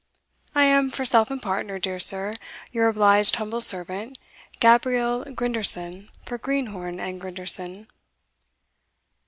I 0.55 0.63
am, 0.63 0.89
for 0.89 1.05
self 1.05 1.29
and 1.29 1.39
partner, 1.39 1.77
dear 1.77 1.99
sir, 1.99 2.35
your 2.71 2.87
obliged 2.87 3.35
humble 3.35 3.61
servant, 3.61 4.17
Gabriel 4.59 5.23
Grinderson, 5.25 6.09
for 6.25 6.39
Greenhorn 6.39 6.99
and 6.99 7.21
Grinderson." 7.21 7.85